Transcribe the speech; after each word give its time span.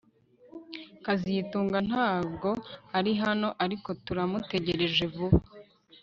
kazitunga 1.05 1.79
ntabwo 1.89 2.49
ari 2.97 3.11
hano 3.23 3.47
ariko 3.63 3.89
turamutegereje 4.05 5.03
vuba 5.13 5.39